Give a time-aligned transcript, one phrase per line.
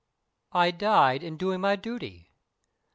[0.53, 2.31] I died in doing my duty.